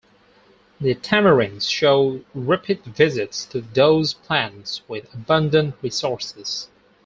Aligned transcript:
The 0.79 0.95
tamarins 0.95 1.69
show 1.69 2.25
repeat 2.33 2.83
visits 2.83 3.45
to 3.45 3.61
those 3.61 4.13
plants 4.15 4.81
with 4.87 5.13
abundant 5.13 5.75
resources. 5.83 6.69